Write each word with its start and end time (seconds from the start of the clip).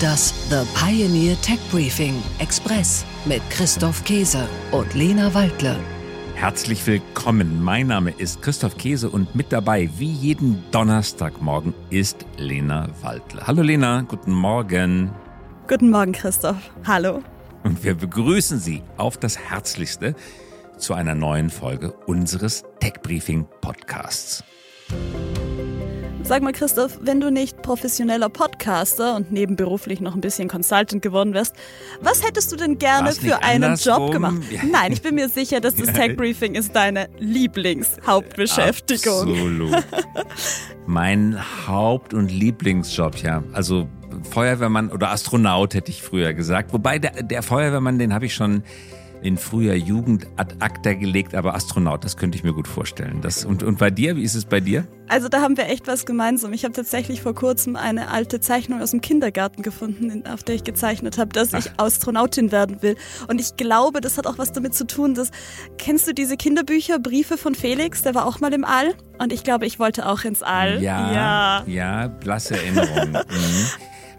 Das 0.00 0.32
The 0.48 0.62
Pioneer 0.74 1.38
Tech 1.42 1.58
Briefing 1.70 2.22
Express 2.38 3.04
mit 3.26 3.42
Christoph 3.50 4.02
Käse 4.04 4.48
und 4.70 4.94
Lena 4.94 5.34
Waldle. 5.34 5.76
Herzlich 6.34 6.86
willkommen. 6.86 7.62
Mein 7.62 7.88
Name 7.88 8.10
ist 8.12 8.40
Christoph 8.40 8.78
Käse 8.78 9.10
und 9.10 9.34
mit 9.34 9.52
dabei, 9.52 9.90
wie 9.98 10.10
jeden 10.10 10.64
Donnerstagmorgen, 10.70 11.74
ist 11.90 12.24
Lena 12.38 12.88
Waldle. 13.02 13.46
Hallo 13.46 13.60
Lena, 13.60 14.00
guten 14.08 14.32
Morgen. 14.32 15.12
Guten 15.68 15.90
Morgen, 15.90 16.12
Christoph. 16.12 16.70
Hallo. 16.86 17.22
Und 17.64 17.84
wir 17.84 17.94
begrüßen 17.94 18.58
Sie 18.58 18.82
auf 18.96 19.18
das 19.18 19.38
Herzlichste 19.38 20.14
zu 20.78 20.94
einer 20.94 21.14
neuen 21.14 21.50
Folge 21.50 21.92
unseres 22.06 22.64
Tech 22.80 22.94
Briefing 23.02 23.46
Podcasts. 23.60 24.42
Sag 26.30 26.42
mal, 26.44 26.52
Christoph, 26.52 26.96
wenn 27.02 27.20
du 27.20 27.32
nicht 27.32 27.60
professioneller 27.60 28.28
Podcaster 28.28 29.16
und 29.16 29.32
nebenberuflich 29.32 30.00
noch 30.00 30.14
ein 30.14 30.20
bisschen 30.20 30.46
Consultant 30.46 31.02
geworden 31.02 31.34
wärst, 31.34 31.56
was 32.02 32.24
hättest 32.24 32.52
du 32.52 32.56
denn 32.56 32.78
gerne 32.78 33.10
für 33.10 33.42
einen 33.42 33.64
andersrum? 33.64 34.04
Job 34.04 34.12
gemacht? 34.12 34.36
Ja. 34.52 34.60
Nein, 34.62 34.92
ich 34.92 35.02
bin 35.02 35.16
mir 35.16 35.28
sicher, 35.28 35.60
dass 35.60 35.74
das. 35.74 35.92
Tech 35.92 36.16
Briefing 36.16 36.54
ist 36.54 36.76
deine 36.76 37.08
Lieblingshauptbeschäftigung. 37.18 39.22
Absolut. 39.22 39.84
mein 40.86 41.36
Haupt- 41.66 42.14
und 42.14 42.30
Lieblingsjob, 42.30 43.16
ja. 43.16 43.42
Also 43.52 43.88
Feuerwehrmann 44.30 44.92
oder 44.92 45.10
Astronaut 45.10 45.74
hätte 45.74 45.90
ich 45.90 46.00
früher 46.00 46.32
gesagt. 46.32 46.72
Wobei 46.72 47.00
der, 47.00 47.24
der 47.24 47.42
Feuerwehrmann, 47.42 47.98
den 47.98 48.14
habe 48.14 48.26
ich 48.26 48.34
schon 48.34 48.62
in 49.22 49.36
früher 49.36 49.74
Jugend 49.74 50.26
ad 50.36 50.54
acta 50.60 50.94
gelegt, 50.94 51.34
aber 51.34 51.54
Astronaut, 51.54 52.04
das 52.04 52.16
könnte 52.16 52.36
ich 52.36 52.44
mir 52.44 52.52
gut 52.52 52.68
vorstellen. 52.68 53.20
Das, 53.20 53.44
und, 53.44 53.62
und 53.62 53.78
bei 53.78 53.90
dir, 53.90 54.16
wie 54.16 54.22
ist 54.22 54.34
es 54.34 54.44
bei 54.44 54.60
dir? 54.60 54.86
Also 55.08 55.28
da 55.28 55.40
haben 55.40 55.56
wir 55.56 55.66
echt 55.66 55.88
was 55.88 56.06
gemeinsam. 56.06 56.52
Ich 56.52 56.64
habe 56.64 56.72
tatsächlich 56.72 57.20
vor 57.20 57.34
kurzem 57.34 57.74
eine 57.74 58.10
alte 58.10 58.40
Zeichnung 58.40 58.80
aus 58.80 58.92
dem 58.92 59.00
Kindergarten 59.00 59.62
gefunden, 59.62 60.24
auf 60.26 60.44
der 60.44 60.54
ich 60.54 60.64
gezeichnet 60.64 61.18
habe, 61.18 61.30
dass 61.32 61.52
ich 61.52 61.70
Astronautin 61.78 62.52
werden 62.52 62.80
will. 62.80 62.96
Und 63.28 63.40
ich 63.40 63.56
glaube, 63.56 64.00
das 64.00 64.18
hat 64.18 64.26
auch 64.26 64.38
was 64.38 64.52
damit 64.52 64.74
zu 64.74 64.86
tun, 64.86 65.14
dass 65.14 65.30
kennst 65.78 66.06
du 66.06 66.14
diese 66.14 66.36
Kinderbücher 66.36 67.00
Briefe 67.00 67.36
von 67.36 67.54
Felix? 67.54 68.02
Der 68.02 68.14
war 68.14 68.24
auch 68.24 68.40
mal 68.40 68.52
im 68.52 68.64
All 68.64 68.94
und 69.18 69.32
ich 69.32 69.42
glaube, 69.42 69.66
ich 69.66 69.78
wollte 69.78 70.08
auch 70.08 70.24
ins 70.24 70.42
All. 70.42 70.80
Ja, 70.80 71.12
ja. 71.12 71.64
ja, 71.66 72.06
blasse 72.06 72.54
Erinnerung. 72.54 73.10
mhm. 73.10 73.66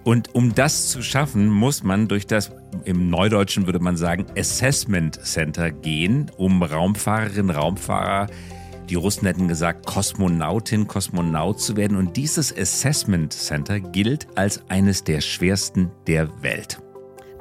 Und 0.04 0.34
um 0.34 0.56
das 0.56 0.90
zu 0.90 1.02
schaffen, 1.04 1.48
muss 1.50 1.84
man 1.84 2.08
durch 2.08 2.26
das, 2.26 2.52
im 2.86 3.10
Neudeutschen 3.10 3.68
würde 3.68 3.80
man 3.80 3.98
sagen, 3.98 4.26
Assessment 4.38 5.24
Center 5.24 5.72
gehen, 5.72 6.32
um 6.38 6.64
Raumfahrerinnen, 6.64 7.56
Raumfahrer, 7.56 8.28
die 8.90 8.96
Russen 8.96 9.28
hätten 9.28 9.48
gesagt, 9.48 9.86
Kosmonautin, 9.86 10.88
Kosmonaut 10.88 11.62
zu 11.62 11.78
werden. 11.78 11.96
Und 11.98 12.18
dieses 12.18 12.56
Assessment 12.56 13.32
Center 13.32 13.80
gilt 13.80 14.28
als 14.36 14.62
eines 14.70 15.04
der 15.04 15.22
schwersten 15.22 15.92
der 16.08 16.30
Welt. 16.44 16.82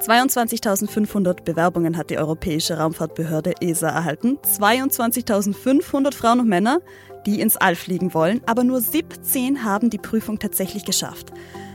22.500 0.01 1.43
Bewerbungen 1.43 1.97
hat 1.97 2.11
die 2.11 2.19
Europäische 2.19 2.79
Raumfahrtbehörde 2.79 3.55
ESA 3.61 3.89
erhalten. 3.89 4.39
22.500 4.45 6.15
Frauen 6.15 6.41
und 6.41 6.49
Männer, 6.49 6.81
die 7.27 7.41
ins 7.41 7.57
All 7.57 7.75
fliegen 7.75 8.15
wollen, 8.15 8.41
aber 8.47 8.65
nur 8.65 8.81
17 8.81 9.65
haben 9.65 9.91
die 9.91 9.99
Prüfung 9.99 10.39
tatsächlich 10.39 10.85
geschafft. 10.85 11.33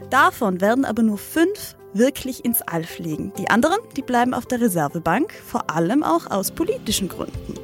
Davon 0.09 0.61
werden 0.61 0.85
aber 0.85 1.01
nur 1.01 1.17
fünf 1.17 1.75
wirklich 1.93 2.45
ins 2.45 2.61
All 2.61 2.83
fliegen. 2.83 3.31
Die 3.37 3.49
anderen, 3.49 3.77
die 3.95 4.01
bleiben 4.01 4.33
auf 4.33 4.45
der 4.45 4.61
Reservebank, 4.61 5.33
vor 5.33 5.69
allem 5.69 6.03
auch 6.03 6.29
aus 6.29 6.51
politischen 6.51 7.07
Gründen. 7.07 7.55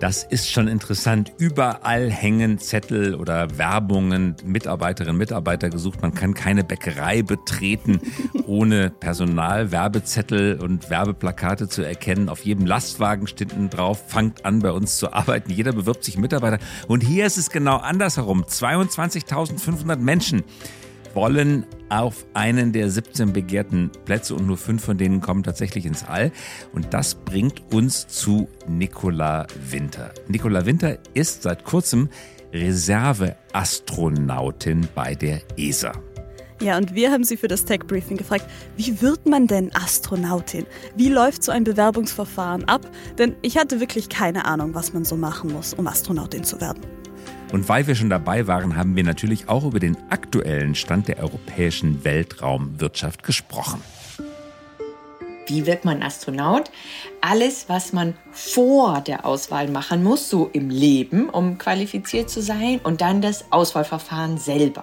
Das 0.00 0.24
ist 0.24 0.50
schon 0.50 0.66
interessant. 0.66 1.32
Überall 1.38 2.10
hängen 2.10 2.58
Zettel 2.58 3.14
oder 3.14 3.56
Werbungen, 3.56 4.34
Mitarbeiterinnen, 4.44 5.16
Mitarbeiter 5.16 5.70
gesucht. 5.70 6.02
Man 6.02 6.12
kann 6.12 6.34
keine 6.34 6.64
Bäckerei 6.64 7.22
betreten, 7.22 8.00
ohne 8.46 8.90
Personal, 8.90 9.70
Werbezettel 9.70 10.60
und 10.60 10.90
Werbeplakate 10.90 11.68
zu 11.68 11.82
erkennen. 11.82 12.28
Auf 12.28 12.44
jedem 12.44 12.66
Lastwagen 12.66 13.28
steht 13.28 13.54
drauf, 13.70 14.02
fangt 14.08 14.44
an 14.44 14.58
bei 14.58 14.72
uns 14.72 14.98
zu 14.98 15.12
arbeiten. 15.12 15.52
Jeder 15.52 15.72
bewirbt 15.72 16.04
sich 16.04 16.18
Mitarbeiter. 16.18 16.58
Und 16.88 17.02
hier 17.02 17.24
ist 17.24 17.38
es 17.38 17.50
genau 17.50 17.76
andersherum. 17.76 18.44
22.500 18.44 19.96
Menschen 19.96 20.42
wollen 21.14 21.64
auf 21.88 22.26
einen 22.34 22.72
der 22.72 22.90
17 22.90 23.32
begehrten 23.32 23.90
Plätze 24.04 24.34
und 24.34 24.46
nur 24.46 24.56
fünf 24.56 24.84
von 24.84 24.98
denen 24.98 25.20
kommen 25.20 25.42
tatsächlich 25.42 25.84
ins 25.86 26.04
All. 26.04 26.30
Und 26.72 26.94
das 26.94 27.14
bringt 27.14 27.62
uns 27.72 28.06
zu 28.08 28.48
Nicola 28.66 29.46
Winter. 29.70 30.12
Nicola 30.28 30.66
Winter 30.66 30.98
ist 31.14 31.42
seit 31.42 31.64
kurzem 31.64 32.08
Reserveastronautin 32.52 34.88
bei 34.94 35.14
der 35.14 35.40
ESA. 35.56 35.92
Ja, 36.60 36.78
und 36.78 36.94
wir 36.94 37.10
haben 37.10 37.24
sie 37.24 37.36
für 37.36 37.48
das 37.48 37.64
Tech 37.64 37.80
Briefing 37.80 38.16
gefragt, 38.16 38.46
wie 38.76 39.02
wird 39.02 39.26
man 39.26 39.46
denn 39.46 39.74
Astronautin? 39.74 40.66
Wie 40.96 41.08
läuft 41.08 41.42
so 41.42 41.52
ein 41.52 41.64
Bewerbungsverfahren 41.64 42.64
ab? 42.64 42.88
Denn 43.18 43.36
ich 43.42 43.58
hatte 43.58 43.80
wirklich 43.80 44.08
keine 44.08 44.46
Ahnung, 44.46 44.74
was 44.74 44.94
man 44.94 45.04
so 45.04 45.16
machen 45.16 45.52
muss, 45.52 45.74
um 45.74 45.86
Astronautin 45.86 46.44
zu 46.44 46.60
werden. 46.60 46.80
Und 47.54 47.68
weil 47.68 47.86
wir 47.86 47.94
schon 47.94 48.10
dabei 48.10 48.48
waren, 48.48 48.74
haben 48.74 48.96
wir 48.96 49.04
natürlich 49.04 49.48
auch 49.48 49.62
über 49.62 49.78
den 49.78 49.96
aktuellen 50.10 50.74
Stand 50.74 51.06
der 51.06 51.20
europäischen 51.20 52.02
Weltraumwirtschaft 52.02 53.22
gesprochen. 53.22 53.80
Wie 55.46 55.64
wird 55.64 55.84
man 55.84 56.02
Astronaut? 56.02 56.72
Alles, 57.20 57.68
was 57.68 57.92
man 57.92 58.14
vor 58.32 59.02
der 59.02 59.24
Auswahl 59.24 59.68
machen 59.68 60.02
muss, 60.02 60.28
so 60.28 60.50
im 60.52 60.68
Leben, 60.68 61.28
um 61.28 61.56
qualifiziert 61.56 62.28
zu 62.28 62.42
sein, 62.42 62.80
und 62.82 63.00
dann 63.00 63.22
das 63.22 63.44
Auswahlverfahren 63.52 64.36
selber. 64.36 64.82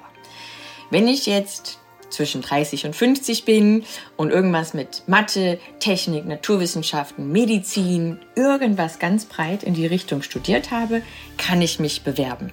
Wenn 0.91 1.09
ich 1.09 1.25
jetzt 1.25 1.80
zwischen 2.11 2.41
30 2.41 2.85
und 2.85 2.95
50 2.95 3.45
bin 3.45 3.83
und 4.17 4.29
irgendwas 4.29 4.73
mit 4.73 5.03
Mathe, 5.07 5.59
Technik, 5.79 6.25
Naturwissenschaften, 6.25 7.31
Medizin, 7.31 8.19
irgendwas 8.35 8.99
ganz 8.99 9.25
breit 9.25 9.63
in 9.63 9.73
die 9.73 9.87
Richtung 9.87 10.21
studiert 10.21 10.71
habe, 10.71 11.01
kann 11.37 11.61
ich 11.61 11.79
mich 11.79 12.03
bewerben. 12.03 12.51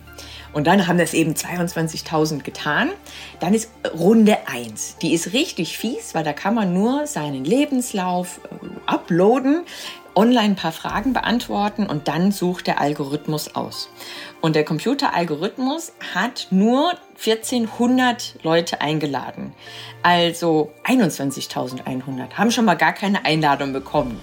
Und 0.53 0.67
dann 0.67 0.87
haben 0.87 0.99
das 0.99 1.15
eben 1.15 1.35
22.000 1.35 2.43
getan. 2.43 2.91
Dann 3.41 3.55
ist 3.55 3.71
Runde 3.95 4.39
1. 4.47 4.97
Die 5.03 5.13
ist 5.13 5.33
richtig 5.33 5.77
fies, 5.77 6.15
weil 6.15 6.25
da 6.25 6.33
kann 6.33 6.55
man 6.55 6.73
nur 6.73 7.07
seinen 7.07 7.45
Lebenslauf 7.45 8.41
äh, 8.45 8.67
uploaden, 8.87 9.65
online 10.19 10.49
ein 10.49 10.57
paar 10.57 10.73
Fragen 10.73 11.13
beantworten 11.13 11.87
und 11.87 12.09
dann 12.09 12.33
sucht 12.33 12.67
der 12.67 12.81
Algorithmus 12.81 13.55
aus. 13.55 13.89
Und 14.41 14.57
der 14.57 14.65
Computeralgorithmus 14.65 15.93
hat 16.13 16.49
nur 16.51 16.93
1400 17.25 18.35
Leute 18.43 18.81
eingeladen. 18.81 19.53
Also 20.03 20.73
21.100 20.85 22.33
haben 22.35 22.51
schon 22.51 22.65
mal 22.65 22.75
gar 22.75 22.93
keine 22.93 23.25
Einladung 23.25 23.73
bekommen. 23.73 24.21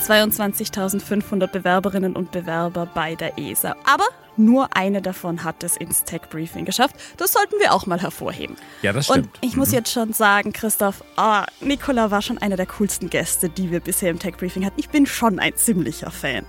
22.500 0.00 1.46
Bewerberinnen 1.48 2.16
und 2.16 2.32
Bewerber 2.32 2.86
bei 2.86 3.14
der 3.14 3.38
ESA. 3.38 3.76
Aber 3.84 4.04
nur 4.36 4.74
eine 4.74 5.02
davon 5.02 5.44
hat 5.44 5.62
es 5.62 5.76
ins 5.76 6.04
Tech 6.04 6.22
Briefing 6.30 6.64
geschafft. 6.64 6.96
Das 7.18 7.32
sollten 7.32 7.56
wir 7.60 7.74
auch 7.74 7.86
mal 7.86 8.00
hervorheben. 8.00 8.56
Ja, 8.82 8.92
das 8.92 9.10
Und 9.10 9.18
stimmt. 9.18 9.38
ich 9.42 9.56
muss 9.56 9.72
jetzt 9.72 9.92
schon 9.92 10.12
sagen, 10.12 10.52
Christoph, 10.52 11.04
ah, 11.16 11.44
Nicola 11.60 12.10
war 12.10 12.22
schon 12.22 12.38
einer 12.38 12.56
der 12.56 12.66
coolsten 12.66 13.10
Gäste, 13.10 13.48
die 13.48 13.70
wir 13.70 13.80
bisher 13.80 14.10
im 14.10 14.18
Tech 14.18 14.36
Briefing 14.38 14.64
hatten. 14.64 14.80
Ich 14.80 14.88
bin 14.88 15.06
schon 15.06 15.38
ein 15.38 15.54
ziemlicher 15.56 16.10
Fan. 16.10 16.46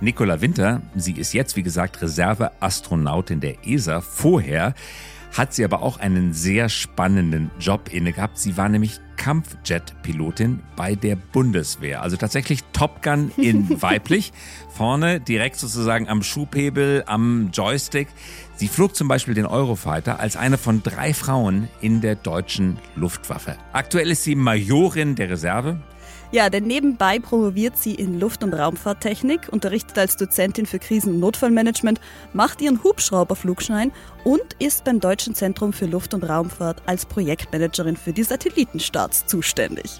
Nicola 0.00 0.42
Winter, 0.42 0.82
sie 0.94 1.12
ist 1.12 1.32
jetzt, 1.32 1.56
wie 1.56 1.62
gesagt, 1.62 2.02
Reserveastronautin 2.02 3.40
der 3.40 3.66
ESA. 3.66 4.02
Vorher 4.02 4.74
hat 5.36 5.52
sie 5.52 5.64
aber 5.64 5.82
auch 5.82 5.98
einen 5.98 6.32
sehr 6.32 6.68
spannenden 6.68 7.50
Job 7.60 7.92
inne 7.92 8.12
gehabt. 8.12 8.38
Sie 8.38 8.56
war 8.56 8.68
nämlich 8.68 9.00
Kampfjet-Pilotin 9.16 10.60
bei 10.76 10.94
der 10.94 11.16
Bundeswehr. 11.16 12.02
Also 12.02 12.16
tatsächlich 12.16 12.62
Top 12.72 13.02
Gun 13.02 13.30
in 13.36 13.82
weiblich. 13.82 14.32
Vorne 14.70 15.20
direkt 15.20 15.56
sozusagen 15.56 16.08
am 16.08 16.22
Schubhebel, 16.22 17.04
am 17.06 17.50
Joystick. 17.52 18.08
Sie 18.56 18.68
flog 18.68 18.94
zum 18.94 19.08
Beispiel 19.08 19.34
den 19.34 19.46
Eurofighter 19.46 20.20
als 20.20 20.36
eine 20.36 20.58
von 20.58 20.82
drei 20.82 21.12
Frauen 21.12 21.68
in 21.80 22.00
der 22.00 22.14
deutschen 22.14 22.78
Luftwaffe. 22.94 23.56
Aktuell 23.72 24.10
ist 24.10 24.24
sie 24.24 24.34
Majorin 24.34 25.14
der 25.16 25.30
Reserve. 25.30 25.80
Ja, 26.36 26.50
denn 26.50 26.64
nebenbei 26.64 27.18
promoviert 27.18 27.78
sie 27.78 27.94
in 27.94 28.20
Luft- 28.20 28.44
und 28.44 28.52
Raumfahrttechnik, 28.52 29.48
unterrichtet 29.50 29.96
als 29.96 30.18
Dozentin 30.18 30.66
für 30.66 30.78
Krisen- 30.78 31.14
und 31.14 31.20
Notfallmanagement, 31.20 31.98
macht 32.34 32.60
ihren 32.60 32.84
Hubschrauberflugschein 32.84 33.90
und 34.22 34.44
ist 34.58 34.84
beim 34.84 35.00
Deutschen 35.00 35.34
Zentrum 35.34 35.72
für 35.72 35.86
Luft- 35.86 36.12
und 36.12 36.24
Raumfahrt 36.24 36.82
als 36.84 37.06
Projektmanagerin 37.06 37.96
für 37.96 38.12
die 38.12 38.22
Satellitenstarts 38.22 39.24
zuständig. 39.24 39.98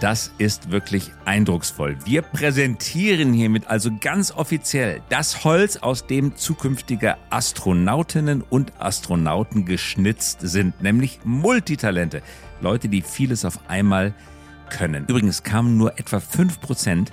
Das 0.00 0.32
ist 0.38 0.72
wirklich 0.72 1.12
eindrucksvoll. 1.26 1.96
Wir 2.04 2.22
präsentieren 2.22 3.32
hiermit 3.32 3.68
also 3.68 3.90
ganz 4.00 4.32
offiziell 4.32 5.00
das 5.10 5.44
Holz, 5.44 5.76
aus 5.76 6.08
dem 6.08 6.34
zukünftige 6.34 7.18
Astronautinnen 7.30 8.42
und 8.42 8.72
Astronauten 8.80 9.64
geschnitzt 9.64 10.40
sind, 10.40 10.82
nämlich 10.82 11.20
Multitalente. 11.22 12.20
Leute, 12.60 12.88
die 12.88 13.02
vieles 13.02 13.44
auf 13.44 13.60
einmal 13.68 14.12
können. 14.72 15.04
Übrigens 15.06 15.42
kamen 15.42 15.76
nur 15.76 15.98
etwa 15.98 16.16
5% 16.16 17.08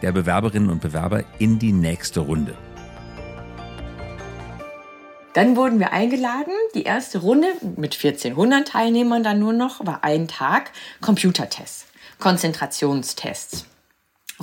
der 0.00 0.12
Bewerberinnen 0.12 0.70
und 0.70 0.80
Bewerber 0.80 1.24
in 1.38 1.58
die 1.58 1.72
nächste 1.72 2.20
Runde. 2.20 2.56
Dann 5.34 5.56
wurden 5.56 5.78
wir 5.78 5.92
eingeladen. 5.92 6.52
Die 6.74 6.84
erste 6.84 7.18
Runde 7.18 7.48
mit 7.76 7.94
1400 7.94 8.66
Teilnehmern 8.66 9.22
dann 9.22 9.38
nur 9.38 9.52
noch 9.52 9.84
war 9.86 10.02
ein 10.02 10.26
Tag 10.26 10.72
Computertests, 11.00 11.86
Konzentrationstests, 12.18 13.66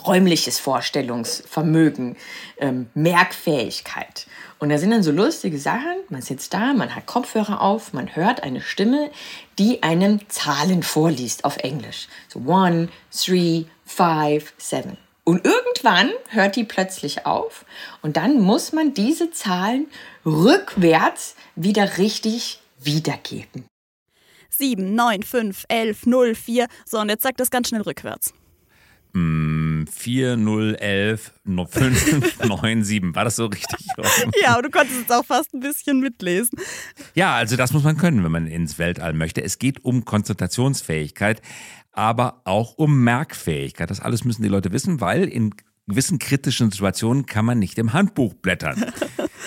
räumliches 0.06 0.60
Vorstellungsvermögen, 0.60 2.16
ähm, 2.60 2.88
Merkfähigkeit. 2.94 4.28
Und 4.60 4.70
da 4.70 4.78
sind 4.78 4.92
dann 4.92 5.04
so 5.04 5.12
lustige 5.12 5.60
Sachen. 5.60 5.98
Man 6.10 6.22
sitzt 6.22 6.54
da, 6.54 6.74
man 6.74 6.96
hat 6.96 7.06
Kopfhörer 7.06 7.62
auf, 7.62 7.94
man 7.94 8.16
hört 8.16 8.44
eine 8.44 8.62
Stimme, 8.62 9.12
die 9.60 9.84
einem 9.84 10.28
Zahlen 10.30 10.84
vorliest 10.84 11.46
auf 11.46 11.58
Englisch. 11.58 12.08
So 12.28 12.40
one, 12.40 12.90
three, 13.12 13.66
five, 13.86 14.54
seven. 14.58 14.98
Und 15.24 15.46
irgendwann 15.46 16.10
hört 16.30 16.56
die 16.56 16.64
plötzlich 16.64 17.26
auf 17.26 17.66
und 18.02 18.16
dann 18.16 18.40
muss 18.40 18.72
man 18.72 18.94
diese 18.94 19.30
Zahlen 19.30 19.88
rückwärts 20.26 21.36
wieder 21.56 21.98
richtig 21.98 22.62
wiedergeben. 22.80 23.66
7, 24.50 24.96
9, 24.96 25.24
5, 25.24 25.66
11, 25.68 26.06
0, 26.06 26.34
4. 26.36 26.68
So, 26.86 27.00
und 27.00 27.10
jetzt 27.10 27.24
sagt 27.24 27.40
das 27.42 27.52
ganz 27.52 27.68
schnell 27.68 27.82
rückwärts. 27.82 28.34
4, 29.12 29.22
0, 29.86 30.76
11, 30.76 31.34
5, 31.46 32.44
9, 32.46 32.84
7. 32.84 33.16
War 33.16 33.26
das 33.26 33.36
so 33.36 33.46
richtig? 33.46 33.86
ja, 34.42 34.54
aber 34.54 34.64
du 34.64 34.70
konntest 34.70 35.02
es 35.06 35.12
auch 35.12 35.26
fast 35.26 35.54
ein 35.54 35.60
bisschen 35.60 36.00
mitlesen. 36.00 36.60
Ja, 37.14 37.36
also 37.36 37.56
das 37.56 37.74
muss 37.74 37.84
man 37.84 37.98
können, 37.98 38.24
wenn 38.24 38.32
man 38.32 38.48
ins 38.48 38.80
Weltall 38.80 39.14
möchte. 39.14 39.44
Es 39.44 39.60
geht 39.60 39.84
um 39.84 40.06
Konzentrationsfähigkeit 40.06 41.42
aber 41.98 42.42
auch 42.44 42.78
um 42.78 43.04
Merkfähigkeit. 43.04 43.90
Das 43.90 44.00
alles 44.00 44.24
müssen 44.24 44.44
die 44.44 44.50
Leute 44.50 44.72
wissen, 44.72 45.02
weil 45.02 45.28
in 45.28 45.56
gewissen 45.88 46.20
kritischen 46.20 46.70
Situationen 46.70 47.26
kann 47.26 47.44
man 47.44 47.58
nicht 47.58 47.80
im 47.80 47.92
Handbuch 47.92 48.36
blättern. 48.36 48.86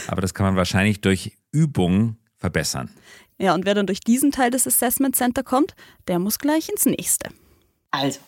Aber 0.08 0.20
das 0.20 0.34
kann 0.34 0.46
man 0.46 0.56
wahrscheinlich 0.56 1.00
durch 1.00 1.36
Übungen 1.52 2.18
verbessern. 2.38 2.90
Ja, 3.38 3.54
und 3.54 3.66
wer 3.66 3.74
dann 3.74 3.86
durch 3.86 4.00
diesen 4.00 4.32
Teil 4.32 4.50
des 4.50 4.66
Assessment 4.66 5.14
Center 5.14 5.44
kommt, 5.44 5.76
der 6.08 6.18
muss 6.18 6.40
gleich 6.40 6.68
ins 6.68 6.86
nächste. 6.86 7.30
Also, 7.92 8.18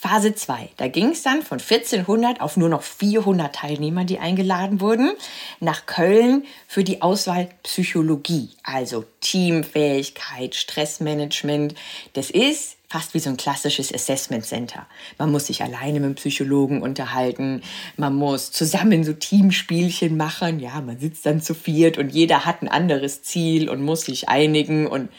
Phase 0.00 0.34
2. 0.34 0.70
Da 0.76 0.88
ging 0.88 1.10
es 1.10 1.22
dann 1.22 1.42
von 1.42 1.58
1400 1.58 2.40
auf 2.40 2.56
nur 2.56 2.68
noch 2.68 2.82
400 2.82 3.54
Teilnehmer, 3.54 4.04
die 4.04 4.18
eingeladen 4.18 4.80
wurden, 4.80 5.12
nach 5.60 5.86
Köln 5.86 6.44
für 6.68 6.84
die 6.84 7.02
Auswahl 7.02 7.48
Psychologie, 7.64 8.50
also 8.62 9.04
Teamfähigkeit, 9.20 10.54
Stressmanagement. 10.54 11.74
Das 12.12 12.30
ist 12.30 12.76
fast 12.88 13.12
wie 13.12 13.18
so 13.18 13.28
ein 13.28 13.36
klassisches 13.36 13.92
Assessment 13.92 14.46
Center. 14.46 14.86
Man 15.18 15.30
muss 15.30 15.48
sich 15.48 15.62
alleine 15.62 16.00
mit 16.00 16.10
dem 16.10 16.14
Psychologen 16.14 16.80
unterhalten, 16.80 17.62
man 17.96 18.14
muss 18.14 18.50
zusammen 18.50 19.04
so 19.04 19.12
Teamspielchen 19.12 20.16
machen, 20.16 20.60
ja, 20.60 20.80
man 20.80 20.98
sitzt 20.98 21.26
dann 21.26 21.42
zu 21.42 21.54
viert 21.54 21.98
und 21.98 22.10
jeder 22.10 22.44
hat 22.46 22.62
ein 22.62 22.68
anderes 22.68 23.22
Ziel 23.22 23.68
und 23.68 23.82
muss 23.82 24.02
sich 24.02 24.28
einigen 24.28 24.86
und 24.86 25.10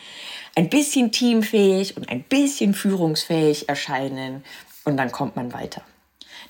ein 0.56 0.70
bisschen 0.70 1.12
teamfähig 1.12 1.96
und 1.96 2.10
ein 2.10 2.24
bisschen 2.24 2.74
führungsfähig 2.74 3.70
erscheinen 3.70 4.44
und 4.90 4.98
dann 4.98 5.12
kommt 5.12 5.36
man 5.36 5.54
weiter. 5.54 5.82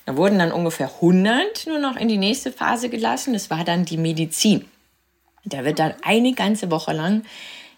Da 0.06 0.16
wurden 0.16 0.38
dann 0.38 0.52
ungefähr 0.52 0.90
100 0.96 1.66
nur 1.66 1.78
noch 1.78 1.96
in 1.96 2.08
die 2.08 2.18
nächste 2.18 2.52
Phase 2.52 2.88
gelassen. 2.88 3.32
Das 3.32 3.50
war 3.50 3.64
dann 3.64 3.84
die 3.84 3.96
Medizin. 3.96 4.66
Da 5.44 5.64
wird 5.64 5.78
dann 5.78 5.94
eine 6.02 6.32
ganze 6.32 6.70
Woche 6.70 6.92
lang 6.92 7.22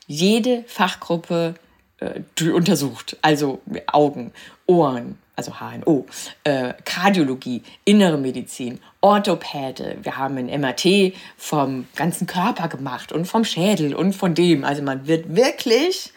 jede 0.06 0.64
Fachgruppe 0.66 1.54
äh, 1.98 2.50
untersucht. 2.50 3.16
Also 3.22 3.60
Augen, 3.86 4.32
Ohren, 4.66 5.18
also 5.36 5.52
HNO, 5.60 6.06
äh, 6.44 6.74
Kardiologie, 6.84 7.62
innere 7.84 8.18
Medizin, 8.18 8.80
Orthopäde. 9.00 9.98
Wir 10.02 10.16
haben 10.16 10.36
ein 10.36 10.60
MRT 10.60 11.14
vom 11.36 11.86
ganzen 11.96 12.26
Körper 12.26 12.68
gemacht 12.68 13.12
und 13.12 13.26
vom 13.26 13.44
Schädel 13.44 13.94
und 13.94 14.12
von 14.14 14.34
dem. 14.34 14.64
Also 14.64 14.82
man 14.82 15.06
wird 15.06 15.34
wirklich 15.34 16.12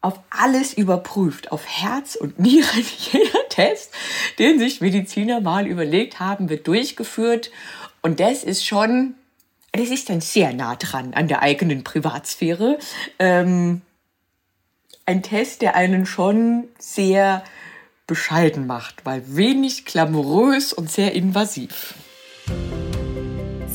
auf 0.00 0.20
alles 0.30 0.72
überprüft, 0.74 1.52
auf 1.52 1.66
Herz 1.66 2.14
und 2.14 2.38
Nieren. 2.38 2.84
Jeder 3.12 3.48
Test, 3.48 3.92
den 4.38 4.58
sich 4.58 4.80
Mediziner 4.80 5.40
mal 5.40 5.66
überlegt 5.66 6.20
haben, 6.20 6.48
wird 6.48 6.66
durchgeführt. 6.68 7.50
Und 8.02 8.20
das 8.20 8.44
ist 8.44 8.64
schon, 8.64 9.14
das 9.72 9.88
ist 9.88 10.08
dann 10.08 10.20
sehr 10.20 10.52
nah 10.52 10.76
dran 10.76 11.14
an 11.14 11.28
der 11.28 11.42
eigenen 11.42 11.82
Privatsphäre. 11.82 12.78
Ähm, 13.18 13.82
ein 15.06 15.22
Test, 15.22 15.62
der 15.62 15.74
einen 15.76 16.06
schon 16.06 16.68
sehr 16.78 17.44
bescheiden 18.06 18.66
macht, 18.66 19.04
weil 19.04 19.22
wenig 19.36 19.84
glamourös 19.84 20.72
und 20.72 20.90
sehr 20.90 21.12
invasiv. 21.12 21.94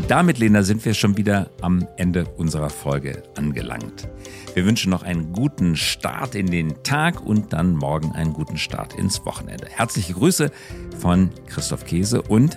Und 0.00 0.10
damit, 0.10 0.38
Lena, 0.38 0.62
sind 0.62 0.82
wir 0.86 0.94
schon 0.94 1.18
wieder 1.18 1.50
am 1.60 1.86
Ende 1.98 2.24
unserer 2.38 2.70
Folge 2.70 3.22
angelangt. 3.36 4.08
Wir 4.54 4.64
wünschen 4.64 4.88
noch 4.88 5.02
einen 5.02 5.30
guten 5.30 5.76
Start 5.76 6.34
in 6.34 6.46
den 6.46 6.82
Tag 6.82 7.20
und 7.20 7.52
dann 7.52 7.76
morgen 7.76 8.12
einen 8.12 8.32
guten 8.32 8.56
Start 8.56 8.94
ins 8.94 9.26
Wochenende. 9.26 9.66
Herzliche 9.68 10.14
Grüße 10.14 10.50
von 10.98 11.28
Christoph 11.48 11.84
Käse 11.84 12.22
und 12.22 12.56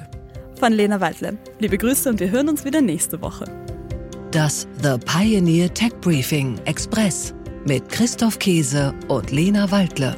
von 0.58 0.72
Lena 0.72 1.02
Waldle. 1.02 1.38
Liebe 1.60 1.78
Grüße 1.78 2.10
und 2.10 2.22
wir 2.22 2.32
hören 2.32 2.48
uns 2.48 2.64
wieder 2.64 2.80
nächste 2.80 3.22
Woche. 3.22 3.44
Das 4.32 4.66
The 4.82 4.98
Pioneer 5.06 5.74
Tech 5.74 5.92
Briefing 6.00 6.58
Express 6.64 7.34
mit 7.68 7.90
Christoph 7.90 8.40
Käse 8.40 8.94
und 9.10 9.32
Lena 9.32 9.70
Waldle. 9.70 10.16